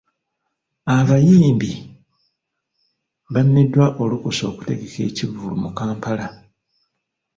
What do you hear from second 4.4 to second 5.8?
okutegeka ekivvulu mu